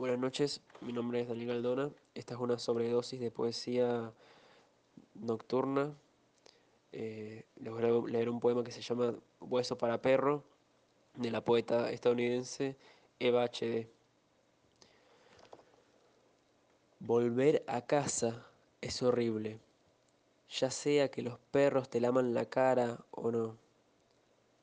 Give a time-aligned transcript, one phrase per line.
[0.00, 1.90] Buenas noches, mi nombre es Daniel Galdona.
[2.14, 4.12] Esta es una sobredosis de poesía
[5.14, 5.92] nocturna.
[6.92, 10.44] Eh, les voy a leer un poema que se llama Hueso para perro,
[11.16, 12.76] de la poeta estadounidense
[13.18, 13.90] Eva H.D.
[17.00, 18.46] Volver a casa
[18.80, 19.58] es horrible,
[20.48, 23.56] ya sea que los perros te laman la cara o no,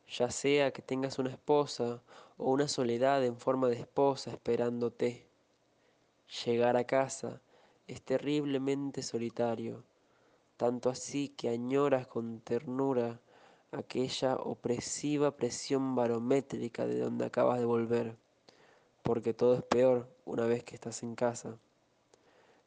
[0.08, 2.02] ya sea que tengas una esposa
[2.38, 5.25] o una soledad en forma de esposa esperándote.
[6.28, 7.40] Llegar a casa
[7.88, 9.84] es terriblemente solitario,
[10.58, 13.22] tanto así que añoras con ternura
[13.72, 18.16] aquella opresiva presión barométrica de donde acabas de volver,
[19.04, 21.60] porque todo es peor una vez que estás en casa.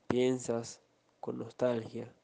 [0.07, 0.81] Piensas,
[1.19, 2.15] con nostalgia,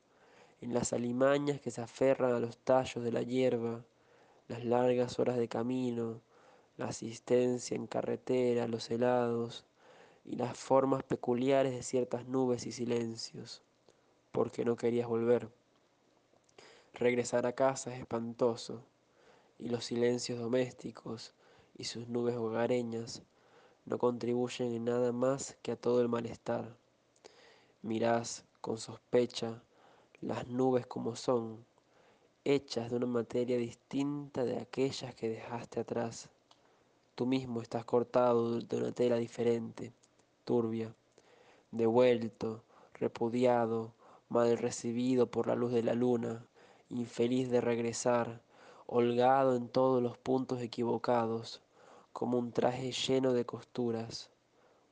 [0.60, 3.84] en las alimañas que se aferran a los tallos de la hierba,
[4.46, 6.20] las largas horas de camino,
[6.76, 9.64] la asistencia en carretera, los helados
[10.24, 13.62] y las formas peculiares de ciertas nubes y silencios,
[14.32, 15.48] porque no querías volver.
[16.94, 18.82] Regresar a casa es espantoso,
[19.58, 21.32] y los silencios domésticos
[21.76, 23.22] y sus nubes hogareñas
[23.84, 26.76] no contribuyen en nada más que a todo el malestar.
[27.82, 29.62] Mirás con sospecha
[30.20, 31.64] las nubes como son,
[32.44, 36.30] hechas de una materia distinta de aquellas que dejaste atrás.
[37.14, 39.92] Tú mismo estás cortado de una tela diferente,
[40.44, 40.94] turbia,
[41.70, 42.62] devuelto,
[42.94, 43.92] repudiado,
[44.28, 46.44] mal recibido por la luz de la luna,
[46.88, 48.40] infeliz de regresar,
[48.86, 51.62] holgado en todos los puntos equivocados,
[52.12, 54.30] como un traje lleno de costuras,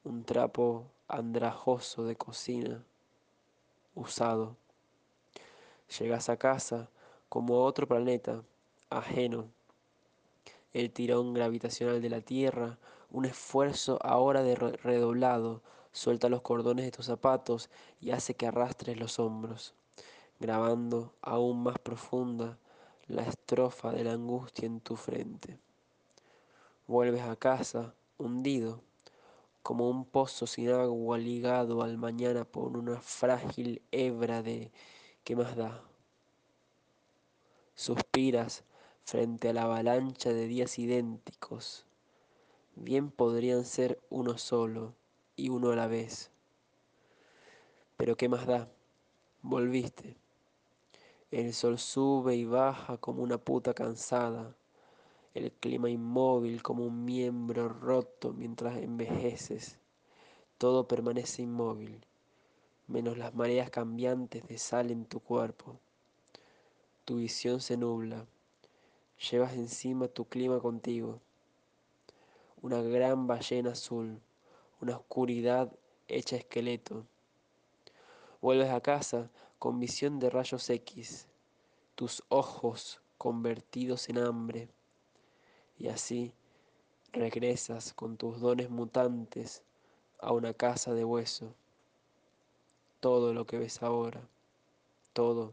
[0.05, 2.83] un trapo andrajoso de cocina,
[3.95, 4.56] usado.
[5.98, 6.89] Llegas a casa
[7.28, 8.42] como otro planeta,
[8.91, 9.47] ajeno.
[10.73, 12.78] El tirón gravitacional de la Tierra,
[13.13, 15.61] un esfuerzo ahora de redoblado,
[15.93, 17.69] suelta los cordones de tus zapatos
[18.01, 19.75] y hace que arrastres los hombros,
[20.41, 22.59] grabando aún más profunda
[23.09, 25.59] la estrofa de la angustia en tu frente.
[26.86, 28.81] Vuelves a casa hundido,
[29.63, 34.73] como un pozo sin agua ligado al mañana por una frágil hebra de
[35.23, 35.83] ¿qué más da?
[37.75, 38.65] Suspiras
[39.05, 41.85] frente a la avalancha de días idénticos.
[42.75, 44.95] Bien podrían ser uno solo
[45.37, 46.31] y uno a la vez.
[47.97, 48.69] Pero ¿qué más da?
[49.43, 50.17] Volviste.
[51.31, 54.57] El sol sube y baja como una puta cansada.
[55.35, 59.79] El clima inmóvil como un miembro roto mientras envejeces.
[60.59, 62.07] Todo permanece inmóvil,
[62.87, 65.79] menos las mareas cambiantes de sal en tu cuerpo.
[67.05, 68.27] Tu visión se nubla.
[69.31, 71.21] Llevas encima tu clima contigo.
[72.62, 74.20] Una gran ballena azul,
[74.80, 75.73] una oscuridad
[76.06, 77.05] hecha esqueleto.
[78.40, 81.27] Vuelves a casa con visión de rayos X,
[81.96, 84.68] tus ojos convertidos en hambre.
[85.77, 86.34] Y así
[87.12, 89.64] regresas con tus dones mutantes
[90.20, 91.55] a una casa de hueso.
[93.00, 94.20] Todo lo que ves ahora,
[95.12, 95.52] todo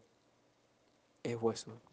[1.23, 1.88] es hueso.